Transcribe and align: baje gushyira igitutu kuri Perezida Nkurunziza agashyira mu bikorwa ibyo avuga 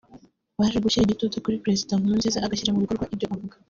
baje 0.59 0.77
gushyira 0.83 1.05
igitutu 1.05 1.35
kuri 1.45 1.61
Perezida 1.63 1.97
Nkurunziza 1.99 2.37
agashyira 2.41 2.73
mu 2.73 2.83
bikorwa 2.83 3.05
ibyo 3.13 3.27
avuga 3.33 3.55